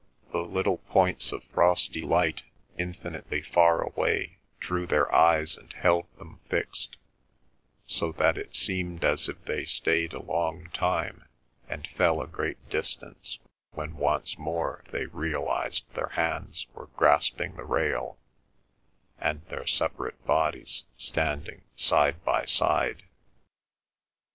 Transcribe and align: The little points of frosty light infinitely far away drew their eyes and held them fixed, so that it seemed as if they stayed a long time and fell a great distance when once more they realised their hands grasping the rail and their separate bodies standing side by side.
The 0.31 0.41
little 0.41 0.77
points 0.79 1.31
of 1.31 1.43
frosty 1.43 2.01
light 2.01 2.41
infinitely 2.75 3.43
far 3.43 3.81
away 3.83 4.39
drew 4.59 4.87
their 4.87 5.13
eyes 5.13 5.55
and 5.55 5.71
held 5.73 6.07
them 6.17 6.39
fixed, 6.49 6.97
so 7.85 8.11
that 8.13 8.35
it 8.35 8.55
seemed 8.55 9.03
as 9.05 9.29
if 9.29 9.45
they 9.45 9.63
stayed 9.63 10.13
a 10.13 10.19
long 10.23 10.71
time 10.73 11.25
and 11.69 11.85
fell 11.85 12.19
a 12.19 12.25
great 12.25 12.67
distance 12.67 13.37
when 13.73 13.95
once 13.95 14.39
more 14.39 14.83
they 14.89 15.05
realised 15.05 15.83
their 15.93 16.09
hands 16.09 16.65
grasping 16.95 17.55
the 17.55 17.63
rail 17.63 18.17
and 19.19 19.43
their 19.49 19.67
separate 19.67 20.25
bodies 20.25 20.85
standing 20.97 21.61
side 21.75 22.25
by 22.25 22.43
side. 22.45 23.03